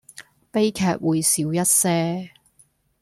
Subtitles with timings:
[0.49, 2.31] 悲劇會少一些